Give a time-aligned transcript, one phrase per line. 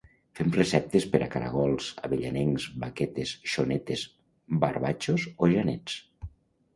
[0.37, 4.07] fem receptes per a caragols avellanencs, vaquetes, xonetes,
[4.65, 5.99] barbatxos o janets